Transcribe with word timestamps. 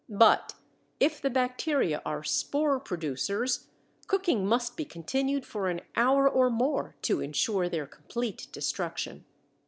but, 0.09 0.55
if 0.99 1.21
the 1.21 1.29
bacteria 1.29 2.01
are 2.03 2.23
spore 2.23 2.79
producers, 2.79 3.67
cooking 4.07 4.47
must 4.47 4.75
be 4.75 4.83
continued 4.83 5.45
for 5.45 5.69
an 5.69 5.81
hour 5.95 6.27
or 6.27 6.49
more 6.49 6.95
to 7.03 7.21
insure 7.21 7.69
their 7.69 7.85
complete 7.85 8.47
destruction. 8.51 9.25